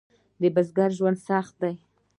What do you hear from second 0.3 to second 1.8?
د بزګر ژوند سخت دی؟